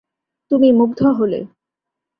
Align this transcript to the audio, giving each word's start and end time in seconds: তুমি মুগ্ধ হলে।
তুমি 0.51 0.69
মুগ্ধ 0.71 0.99
হলে। 1.19 1.39